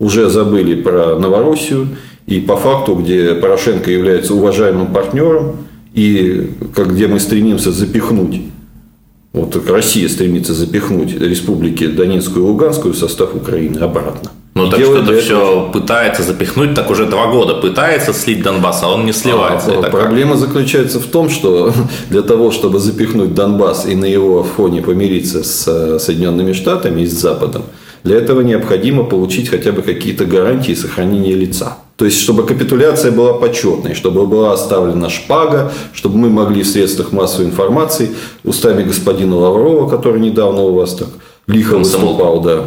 [0.00, 1.90] уже забыли про Новороссию,
[2.26, 5.58] и по факту, где Порошенко является уважаемым партнером,
[5.94, 8.42] и как, где мы стремимся запихнуть,
[9.32, 14.32] вот Россия стремится запихнуть республики Донецкую и Луганскую в состав Украины обратно.
[14.54, 18.88] Ну, так что это все пытается запихнуть, так уже два года пытается слить Донбасс, а
[18.88, 19.72] он не сливается.
[19.72, 20.40] А, проблема как?
[20.40, 21.72] заключается в том, что
[22.08, 27.06] для того, чтобы запихнуть Донбасс и на его фоне помириться с э, Соединенными Штатами и
[27.06, 27.64] с Западом,
[28.04, 31.78] для этого необходимо получить хотя бы какие-то гарантии сохранения лица.
[31.96, 37.12] То есть, чтобы капитуляция была почетной, чтобы была оставлена шпага, чтобы мы могли в средствах
[37.12, 38.10] массовой информации
[38.44, 41.08] устами господина Лаврова, который недавно у вас так
[41.46, 42.66] лихо выступал, да,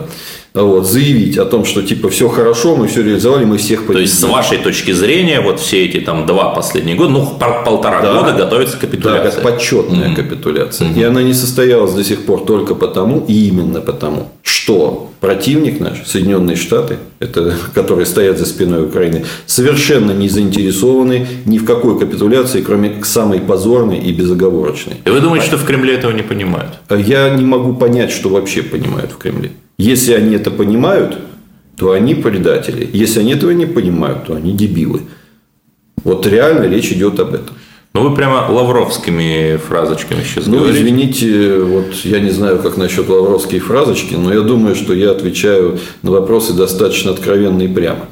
[0.63, 3.95] вот, заявить о том, что типа все хорошо, мы все реализовали, мы всех победили.
[3.95, 7.25] То есть, с вашей точки зрения, вот все эти там два последних года, ну,
[7.65, 9.31] полтора да, года готовится капитуляция.
[9.31, 10.15] Да, как почетная mm-hmm.
[10.15, 10.87] капитуляция.
[10.87, 10.99] Mm-hmm.
[10.99, 16.05] И она не состоялась до сих пор только потому, и именно потому, что противник наш,
[16.05, 22.61] Соединенные Штаты, это, которые стоят за спиной Украины, совершенно не заинтересованы ни в какой капитуляции,
[22.61, 24.97] кроме самой позорной и безоговорочной.
[25.05, 26.73] И вы думаете, а, что в Кремле этого не понимают?
[26.89, 29.51] Я не могу понять, что вообще понимают в Кремле.
[29.77, 31.17] Если они это понимают,
[31.77, 32.89] то они предатели.
[32.91, 35.01] Если они этого не понимают, то они дебилы.
[36.03, 37.55] Вот реально речь идет об этом.
[37.93, 40.81] Ну, вы прямо лавровскими фразочками сейчас ну, говорите.
[40.81, 45.79] извините, вот я не знаю, как насчет лавровские фразочки, но я думаю, что я отвечаю
[46.03, 48.05] на вопросы достаточно откровенно и прямо.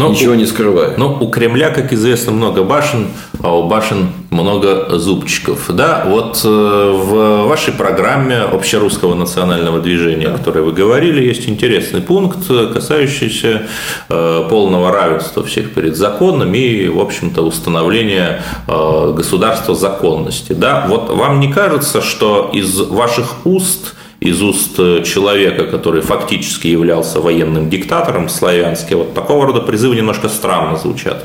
[0.00, 0.94] Но ну, Ничего у, не скрываю.
[0.96, 3.08] Ну, у Кремля, как известно, много башен,
[3.42, 5.66] а у башен много зубчиков.
[5.68, 10.34] Да, вот э, в вашей программе общерусского национального движения, да.
[10.34, 12.38] о которой вы говорили, есть интересный пункт,
[12.72, 13.66] касающийся
[14.08, 20.54] э, полного равенства всех перед законом и, в общем-то, установления э, государства законности.
[20.54, 26.68] Да, вот вам не кажется, что из ваших уст– из уст э, человека, который фактически
[26.68, 31.24] являлся военным диктатором славянски, вот такого рода призывы немножко странно звучат.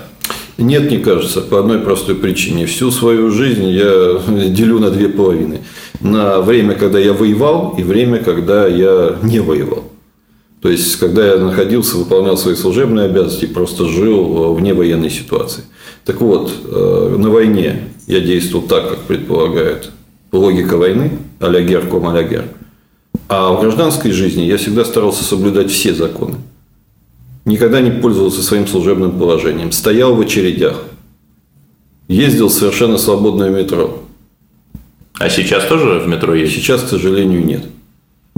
[0.57, 2.65] Нет, не кажется, по одной простой причине.
[2.65, 5.61] Всю свою жизнь я делю на две половины.
[5.99, 9.83] На время, когда я воевал, и время, когда я не воевал.
[10.61, 15.63] То есть, когда я находился, выполнял свои служебные обязанности, просто жил вне военной ситуации.
[16.05, 19.91] Так вот, э, на войне я действовал так, как предполагает
[20.31, 22.45] логика войны, а-ля герком, а-ля гер.
[23.27, 26.35] А в гражданской жизни я всегда старался соблюдать все законы.
[27.45, 29.71] Никогда не пользовался своим служебным положением.
[29.71, 30.83] Стоял в очередях.
[32.07, 33.99] Ездил совершенно свободное метро.
[35.19, 36.53] А сейчас тоже в метро есть?
[36.53, 37.65] Сейчас, к сожалению, нет.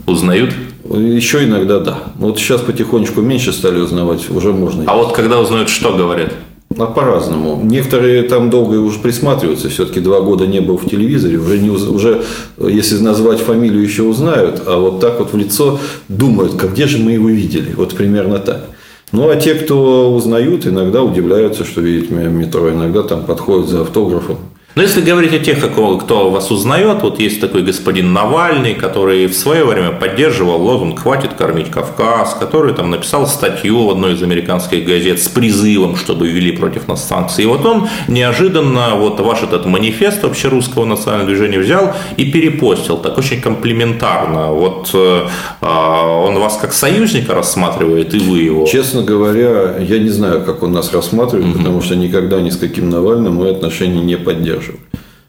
[0.06, 0.54] Узнают?
[0.86, 2.04] Еще иногда да.
[2.16, 4.84] Вот сейчас потихонечку меньше стали узнавать, уже можно.
[4.88, 6.34] А вот когда узнают, что говорят?
[6.78, 7.60] А по-разному.
[7.64, 9.70] Некоторые там долго уже присматриваются.
[9.70, 11.38] Все-таки два года не был в телевизоре.
[11.38, 12.24] Уже, не, уже,
[12.58, 14.62] если назвать фамилию, еще узнают.
[14.66, 17.74] А вот так вот в лицо думают, как где же мы его видели.
[17.76, 18.66] Вот примерно так.
[19.12, 22.70] Ну, а те, кто узнают, иногда удивляются, что видят метро.
[22.70, 24.38] Иногда там подходят за автографом.
[24.78, 29.34] Но если говорить о тех, кто вас узнает, вот есть такой господин Навальный, который в
[29.34, 34.86] свое время поддерживал лозунг «Хватит кормить Кавказ», который там написал статью в одной из американских
[34.86, 37.42] газет с призывом, чтобы ввели против нас санкции.
[37.42, 43.18] И вот он неожиданно вот ваш этот манифест общерусского национального движения взял и перепостил, так
[43.18, 44.52] очень комплиментарно.
[44.52, 45.28] Вот э,
[45.60, 48.68] а, он вас как союзника рассматривает, и вы его.
[48.68, 51.58] Честно говоря, я не знаю, как он нас рассматривает, угу.
[51.58, 54.82] потому что никогда ни с каким Навальным мы отношения не поддерживаем поддерживать.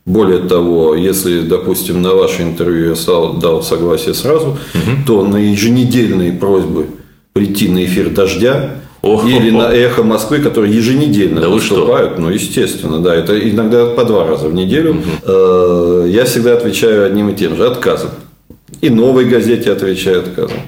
[0.05, 4.59] Более того, если, допустим, на ваше интервью я дал согласие сразу, угу.
[5.07, 6.87] то на еженедельные просьбы
[7.35, 9.73] прийти на эфир «Дождя» Ох, Или ох, на.
[9.73, 12.19] «Эхо Москвы», которые еженедельно Да выступают.
[12.19, 13.15] Ну, естественно, да.
[13.15, 15.01] Это иногда по два раза в неделю.
[15.25, 18.11] Э, Я всегда отвечаю одним и тем же– отказом.
[18.81, 20.59] И «Новой газете» отвечаю отказом.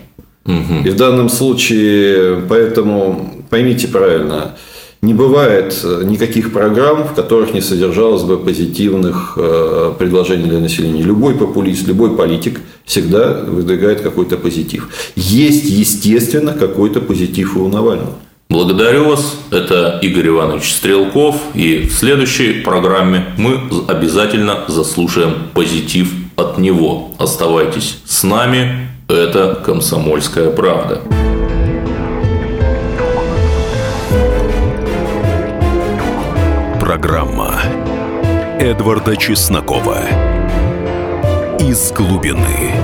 [0.47, 4.57] И в данном случае, поэтому поймите правильно,
[5.03, 11.03] не бывает э, никаких программ, в которых не содержалось бы позитивных э, предложений для населения.
[11.03, 14.89] Любой популист, любой политик всегда выдвигает какой-то позитив.
[15.17, 18.13] Есть, естественно, какой-то позитив у Навального.
[18.51, 19.37] Благодарю вас.
[19.51, 21.37] Это Игорь Иванович Стрелков.
[21.55, 27.13] И в следующей программе мы обязательно заслушаем позитив от него.
[27.17, 28.89] Оставайтесь с нами.
[29.09, 31.01] Это «Комсомольская правда».
[36.91, 37.55] Программа
[38.59, 40.01] Эдварда Чеснокова
[41.61, 42.75] «Из глубины».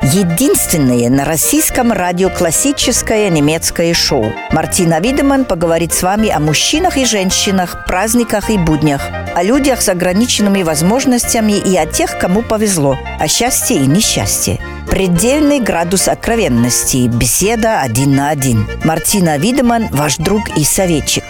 [0.00, 4.32] Единственное на российском радио классическое немецкое шоу.
[4.52, 9.02] Мартина Видеман поговорит с вами о мужчинах и женщинах, праздниках и буднях,
[9.38, 14.58] о людях с ограниченными возможностями и о тех, кому повезло, о счастье и несчастье.
[14.90, 17.06] Предельный градус откровенности.
[17.06, 18.66] Беседа один на один.
[18.82, 21.22] Мартина Видеман, ваш друг и советчик.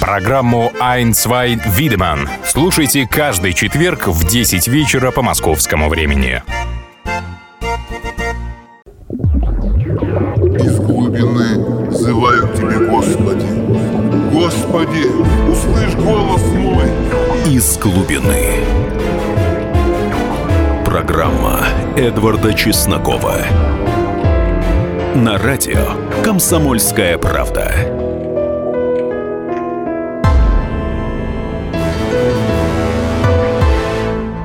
[0.00, 6.42] Программу «Ein, zwei, Wiedemann» слушайте каждый четверг в 10 вечера по московскому времени.
[22.04, 23.36] Эдварда Чеснокова.
[25.14, 27.72] На радио «Комсомольская правда».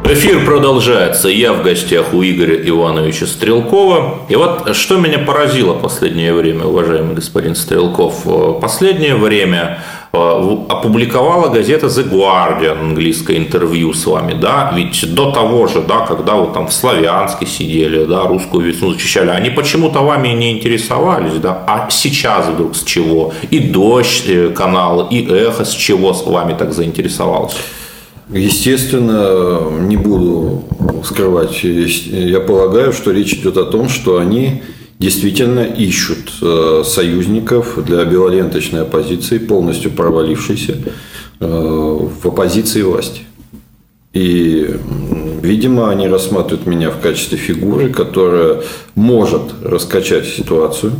[0.06, 1.28] Эфир продолжается.
[1.28, 4.22] Я в гостях у Игоря Ивановича Стрелкова.
[4.30, 8.24] И вот что меня поразило последнее время, уважаемый господин Стрелков.
[8.62, 9.84] Последнее время
[10.70, 16.36] опубликовала газета The Guardian английское интервью с вами, да, ведь до того же, да, когда
[16.36, 21.64] вы там в Славянске сидели, да, русскую весну защищали, они почему-то вами не интересовались, да,
[21.68, 23.34] а сейчас вдруг с чего?
[23.52, 27.58] И Дождь э, канал, и Эхо с чего с вами так заинтересовался?
[28.32, 30.64] Естественно, не буду
[31.04, 31.64] скрывать.
[31.64, 34.62] Я полагаю, что речь идет о том, что они
[35.00, 40.78] действительно ищут э, союзников для белоленточной оппозиции, полностью провалившейся
[41.40, 43.22] э, в оппозиции власти.
[44.14, 44.70] И,
[45.42, 48.62] видимо, они рассматривают меня в качестве фигуры, которая
[48.96, 50.94] может раскачать ситуацию,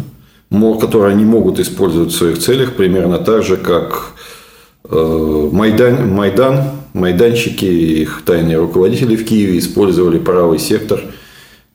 [0.50, 4.14] которую они могут использовать в своих целях примерно так же, как
[4.92, 11.02] Э, Майдан, Майдан, майданщики и их тайные руководители в Киеве использовали правый сектор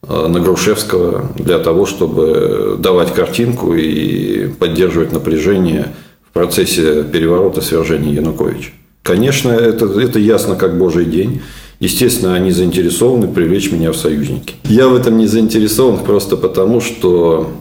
[0.09, 5.95] на Грушевского для того, чтобы давать картинку и поддерживать напряжение
[6.29, 8.71] в процессе переворота свержения Януковича.
[9.03, 11.43] Конечно, это, это ясно как божий день.
[11.79, 14.55] Естественно, они заинтересованы привлечь меня в союзники.
[14.64, 17.53] Я в этом не заинтересован просто потому, что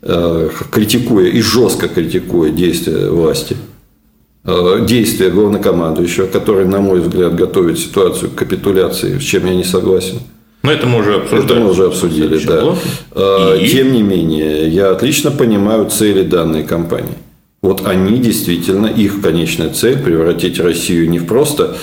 [0.00, 3.56] э, критикуя и жестко критикуя действия власти,
[4.44, 9.64] э, действия главнокомандующего, который, на мой взгляд, готовит ситуацию к капитуляции, с чем я не
[9.64, 10.20] согласен.
[10.68, 11.44] Ну, это мы уже обсуждали.
[11.44, 12.76] Это мы уже обсудили, да.
[13.12, 13.68] Э, И?
[13.70, 17.16] Тем не менее, я отлично понимаю цели данной кампании.
[17.62, 21.78] Вот они действительно, их конечная цель превратить Россию не в просто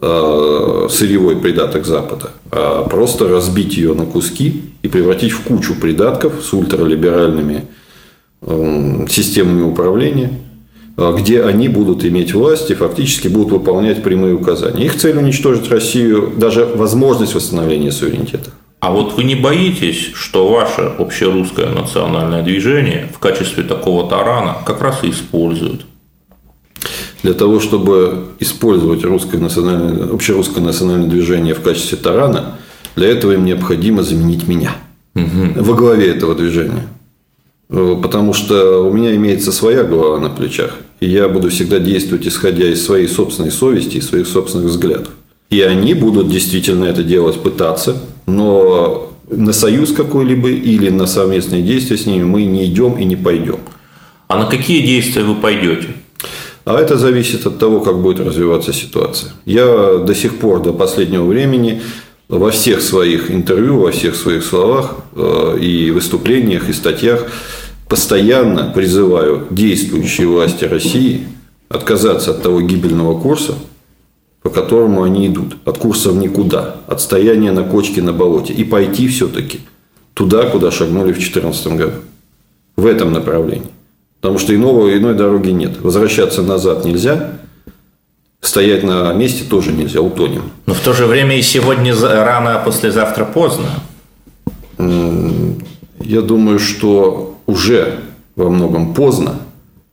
[0.00, 6.42] э, сырьевой придаток Запада, а просто разбить ее на куски и превратить в кучу придатков
[6.42, 7.66] с ультралиберальными
[9.10, 10.32] системами управления,
[10.96, 14.84] где они будут иметь власть и фактически будут выполнять прямые указания.
[14.84, 18.50] Их цель уничтожить Россию, даже возможность восстановления суверенитета.
[18.80, 24.80] А вот вы не боитесь, что ваше общерусское национальное движение в качестве такого тарана как
[24.80, 25.84] раз и используют?
[27.22, 32.56] Для того, чтобы использовать русское национальное, общерусское национальное движение в качестве тарана,
[32.96, 34.72] для этого им необходимо заменить меня
[35.14, 36.86] во главе этого движения.
[37.70, 42.26] Э, Потому что у меня имеется своя голова на плечах, и я буду всегда действовать,
[42.26, 45.10] исходя из своей собственной совести и своих собственных взглядов.
[45.50, 51.96] И они будут действительно это делать, пытаться, но на союз какой-либо или на совместные действия
[51.96, 53.58] с ними мы не идем и не пойдем.
[54.28, 55.88] А на какие действия вы пойдете?
[56.64, 59.32] А это зависит от того, как будет развиваться ситуация.
[59.44, 61.82] Я до сих пор, до последнего времени,
[62.28, 67.26] во всех своих интервью, во всех своих словах э, и выступлениях, и статьях
[67.90, 71.26] постоянно призываю действующие власти России
[71.68, 73.54] отказаться от того гибельного курса,
[74.42, 75.56] по которому они идут.
[75.64, 78.52] От курса в никуда, от стояния на кочке на болоте.
[78.52, 79.60] И пойти все-таки
[80.14, 81.96] туда, куда шагнули в 2014 году.
[82.76, 83.72] В этом направлении.
[84.20, 85.80] Потому что иного, иной дороги нет.
[85.80, 87.40] Возвращаться назад нельзя,
[88.40, 90.44] стоять на месте тоже нельзя, утонем.
[90.66, 93.66] Но в то же время и сегодня рано, а послезавтра поздно.
[94.78, 98.00] Я думаю, что уже
[98.36, 99.40] во многом поздно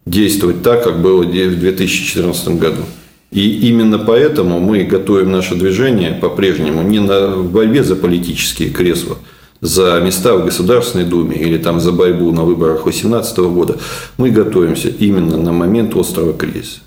[0.05, 2.84] действовать так, как было в 2014 году.
[3.32, 9.18] И именно поэтому мы готовим наше движение по-прежнему не на в борьбе за политические кресла,
[9.60, 13.78] за места в Государственной Думе или там за борьбу на выборах 2018 года.
[14.18, 16.80] Мы готовимся именно на момент острого кризиса.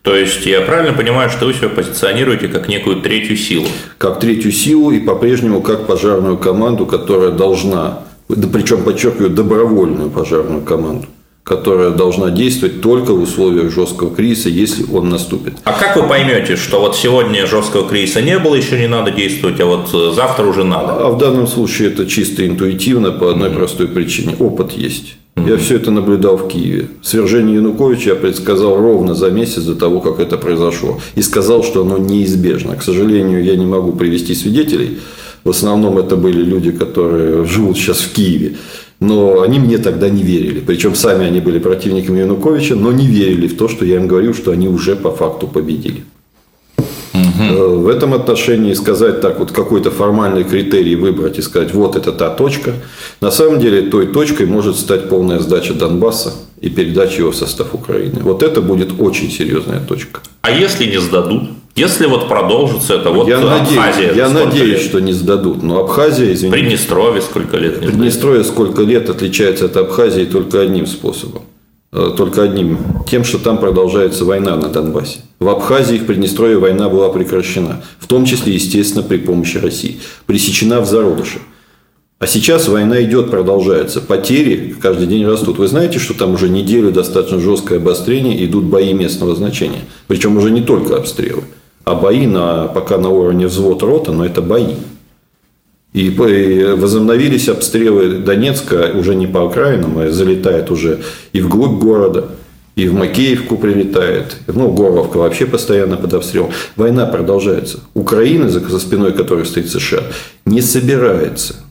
[0.00, 3.66] То есть я правильно понимаю, что вы себя позиционируете как некую третью силу?
[3.96, 10.62] как третью силу и по-прежнему как пожарную команду, которая должна, да причем подчеркиваю, добровольную пожарную
[10.62, 11.06] команду,
[11.42, 15.54] которая должна действовать только в условиях жесткого кризиса, если он наступит.
[15.64, 19.60] А как вы поймете, что вот сегодня жесткого кризиса не было, еще не надо действовать,
[19.60, 21.06] а вот э, завтра уже надо?
[21.06, 24.36] А в данном случае это чисто интуитивно по одной простой причине.
[24.38, 25.16] Опыт есть.
[25.36, 26.88] Я все это наблюдал в Киеве.
[27.02, 31.00] Свержение Януковича я предсказал ровно за месяц до того, как это произошло.
[31.16, 32.76] И сказал, что оно неизбежно.
[32.76, 35.00] К сожалению, я не могу привести свидетелей.
[35.44, 38.56] В основном это были люди, которые живут сейчас в Киеве.
[39.00, 40.60] Но они мне тогда не верили.
[40.60, 44.32] Причем сами они были противниками Януковича, но не верили в то, что я им говорю,
[44.34, 46.04] что они уже по факту победили.
[47.14, 52.12] Э, В этом отношении сказать так, вот какой-то формальный критерий выбрать и сказать, вот это
[52.12, 52.72] та точка.
[53.20, 57.74] На самом деле той точкой может стать полная сдача Донбасса и передача его в состав
[57.74, 58.20] Украины.
[58.22, 60.20] Вот это будет очень серьезная точка.
[60.42, 61.42] А если не сдадут?
[61.76, 64.80] Если вот продолжится это вот я Абхазия, надеюсь, я надеюсь лет?
[64.80, 65.62] что не сдадут.
[65.62, 67.88] Но Абхазия, извините, Приднестровье сколько лет не?
[67.88, 71.42] Приднестровье сколько лет отличается от Абхазии только одним способом.
[71.92, 72.78] Э, Только одним.
[73.08, 75.20] Тем, что там продолжается война на Донбассе.
[75.38, 77.84] В Абхазии и в Приднестровье война была прекращена.
[78.00, 80.00] В том числе, естественно, при помощи России.
[80.26, 81.38] Пресечена в зародыше.
[82.18, 84.00] А сейчас война идет, продолжается.
[84.00, 85.58] Потери каждый день растут.
[85.58, 89.82] Вы знаете, что там уже неделю достаточно жесткое обострение, идут бои местного значения.
[90.08, 91.42] Причем уже не только обстрелы,
[91.84, 94.74] а бои на, пока на уровне взвод рота, но это бои.
[95.92, 102.30] И возобновились обстрелы Донецка уже не по окраинам, а залетает уже и вглубь города,
[102.74, 104.36] и в Макеевку прилетает.
[104.48, 106.50] Ну, Горловка вообще постоянно под обстрелом.
[106.74, 107.78] Война продолжается.
[107.94, 110.02] Украина, за спиной которой стоит США,
[110.44, 111.63] не собирается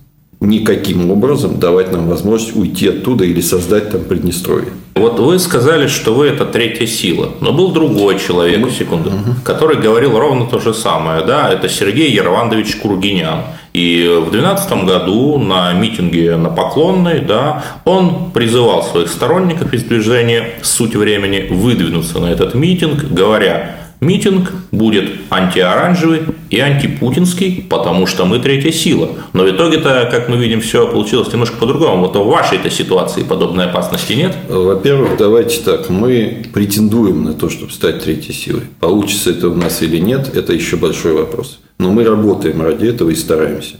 [0.43, 4.69] никаким образом давать нам возможность уйти оттуда или создать там Приднестровье.
[4.95, 9.11] Вот вы сказали, что вы это третья сила, но был другой человек, секунду,
[9.43, 13.39] который говорил ровно то же самое, да, это Сергей Ервандович Кургинян.
[13.73, 20.51] И в 2012 году на митинге на Поклонной, да, он призывал своих сторонников из движения
[20.61, 28.39] «Суть времени» выдвинуться на этот митинг, говоря, Митинг будет антиоранжевый и антипутинский, потому что мы
[28.39, 29.09] третья сила.
[29.33, 32.07] Но в итоге-то, как мы видим, все получилось немножко по-другому.
[32.07, 34.35] Вот в вашей-то ситуации подобной опасности нет?
[34.47, 38.63] Во-первых, давайте так, мы претендуем на то, чтобы стать третьей силой.
[38.79, 41.59] Получится это у нас или нет, это еще большой вопрос.
[41.79, 43.75] Но мы работаем ради этого и стараемся.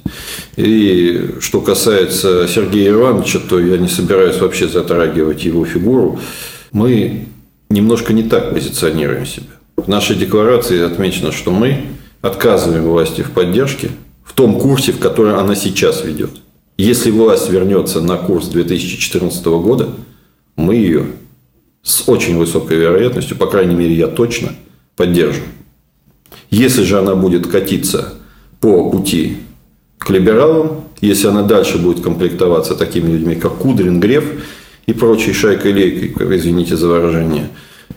[0.56, 6.20] И что касается Сергея Ивановича, то я не собираюсь вообще затрагивать его фигуру.
[6.72, 7.26] Мы
[7.70, 9.53] немножко не так позиционируем себя.
[9.76, 11.86] В нашей декларации отмечено, что мы
[12.22, 13.92] отказываем власти в поддержке
[14.24, 16.32] в том курсе, в который она сейчас ведет.
[16.78, 19.90] Если власть вернется на курс 2014 года,
[20.56, 21.08] мы ее
[21.82, 24.54] с очень высокой вероятностью, по крайней мере, я точно
[24.96, 25.42] поддержу.
[26.50, 28.14] Если же она будет катиться
[28.62, 29.38] по пути
[29.98, 34.24] к либералам, если она дальше будет комплектоваться такими людьми, как Кудрин, Греф
[34.86, 37.50] и прочей шайкой-лейкой, извините за выражение,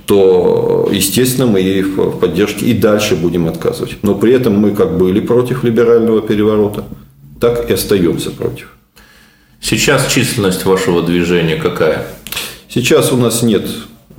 [0.06, 3.98] то, естественно, мы ей в поддержке и дальше будем отказывать.
[4.02, 6.84] Но при этом мы как были против либерального переворота,
[7.40, 8.72] так и остаемся против.
[9.60, 12.06] Сейчас численность вашего движения какая?
[12.68, 13.68] Сейчас у нас нет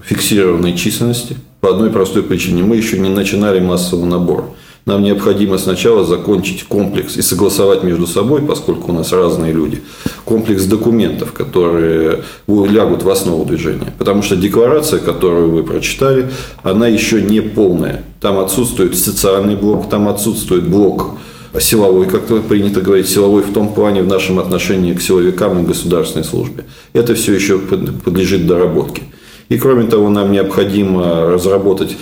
[0.03, 2.63] фиксированной численности по одной простой причине.
[2.63, 4.55] Мы еще не начинали массовый набор.
[4.87, 9.81] Нам необходимо сначала закончить комплекс и согласовать между собой, поскольку у нас разные люди,
[10.23, 13.93] комплекс документов, которые лягут в основу движения.
[13.97, 16.29] Потому что декларация, которую вы прочитали,
[16.63, 18.05] она еще не полная.
[18.21, 21.17] Там отсутствует социальный блок, там отсутствует блок
[21.59, 26.23] силовой, как принято говорить, силовой в том плане в нашем отношении к силовикам и государственной
[26.23, 26.63] службе.
[26.93, 29.03] Это все еще подлежит доработке.
[29.49, 31.97] И кроме того, нам необходимо разработать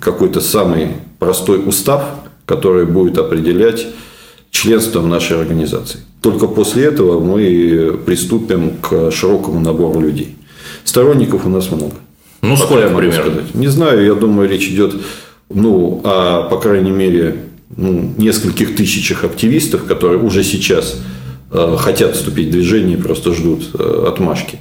[0.00, 0.88] какой-то самый
[1.18, 2.02] простой устав,
[2.50, 3.86] который будет определять
[4.50, 6.00] членство в нашей организации.
[6.20, 10.34] Только после этого мы приступим к широкому набору людей.
[10.82, 11.94] Сторонников у нас много.
[12.42, 13.22] Ну, Пока сколько примерно?
[13.22, 13.54] сказать.
[13.54, 14.96] Не знаю, я думаю, речь идет,
[15.48, 17.36] ну, о, по крайней мере,
[17.76, 21.00] ну, нескольких тысячах активистов, которые уже сейчас
[21.52, 24.58] э, хотят вступить в движение и просто ждут э, отмашки.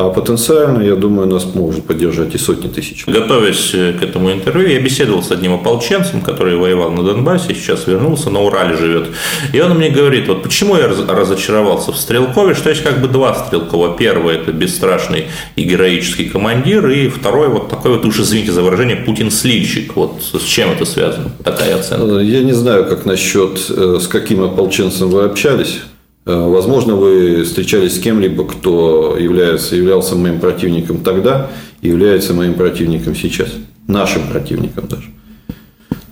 [0.00, 3.04] А потенциально, я думаю, нас может поддержать и сотни тысяч.
[3.08, 7.88] Готовясь э, к этому интервью, я беседовал с одним ополченцем, который воевал на Донбассе, сейчас
[7.88, 9.08] вернулся, на Урале живет.
[9.52, 13.34] И он мне говорит, вот почему я разочаровался в Стрелкове, что есть как бы два
[13.34, 13.96] Стрелкова.
[13.98, 15.26] Первый– это бесстрашный
[15.56, 19.96] и героический командир, и второй– вот такой вот, уж извините за выражение, Путин-слильщик.
[19.96, 22.18] Вот с чем это связано, такая оценка?
[22.18, 25.80] Я не знаю, как насчет, э, с каким ополченцем вы общались.
[26.28, 31.50] Э, возможно, вы встречались с кем-либо, кто является, являлся моим противником тогда
[31.80, 33.48] является моим противником сейчас.
[33.86, 35.06] Нашим противником даже.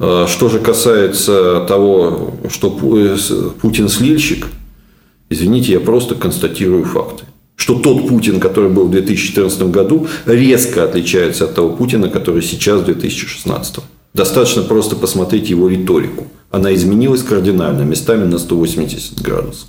[0.00, 3.16] Э, что же касается того, что э,
[3.60, 4.46] Путин слильщик,
[5.28, 7.24] извините, я просто констатирую факты.
[7.54, 12.80] Что тот Путин, который был в 2014 году, резко отличается от того Путина, который сейчас
[12.80, 13.76] в 2016.
[14.14, 16.26] Достаточно просто посмотреть его риторику.
[16.50, 19.68] Она изменилась кардинально, местами на 180 градусов.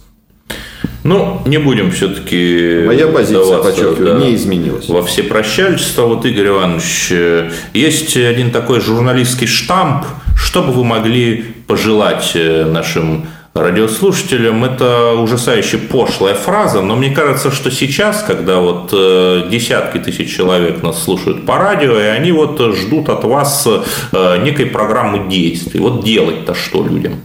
[1.07, 4.89] Ну, не будем все-таки Моя позиция, подчеркиваю, да, не изменилась.
[4.89, 10.03] Во все прощальства, вот, Игорь Иванович, э, есть один такой журналистский штамп,
[10.35, 14.65] что бы вы могли пожелать э, нашим радиослушателям.
[14.65, 20.83] Это ужасающе пошлая фраза, но мне кажется, что сейчас, когда вот э, десятки тысяч человек
[20.83, 23.65] нас слушают по радио, и они вот ждут от вас
[24.11, 25.79] некой программы действий.
[25.79, 27.21] Вот делать-то что людям?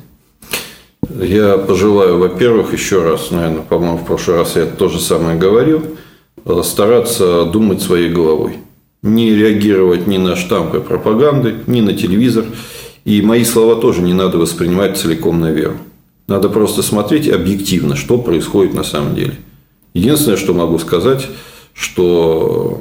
[1.21, 5.83] Я пожелаю, во-первых, еще раз, наверное, по-моему, в прошлый раз я то же самое говорил,
[6.63, 8.59] стараться думать своей головой.
[9.03, 12.45] Не реагировать ни на штампы пропаганды, ни на телевизор.
[13.05, 15.77] И мои слова тоже не надо воспринимать целиком на веру.
[16.29, 19.35] Надо просто смотреть объективно, что происходит на самом деле.
[19.93, 21.29] Единственное, что могу сказать,
[21.75, 22.81] что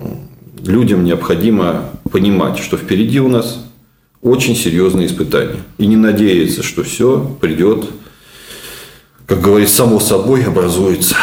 [0.66, 3.66] людям необходимо понимать, что впереди у нас
[4.22, 5.64] очень серьезные испытания.
[5.80, 7.86] И не надеяться, что все придет
[9.32, 11.16] как говорится, само собой образуется.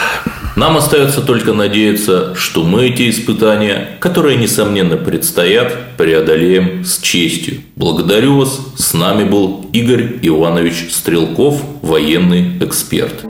[0.56, 7.60] Нам остается только надеяться, что мы эти испытания, которые, несомненно, предстоят, преодолеем с честью.
[7.76, 8.60] Благодарю вас.
[8.78, 13.26] С нами был Игорь Иванович Стрелков, военный эксперт.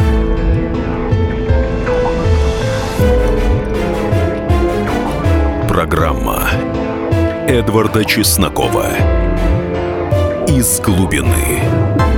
[5.68, 6.49] Программа
[7.49, 8.93] Эдварда Чеснокова
[10.47, 12.18] «Из глубины».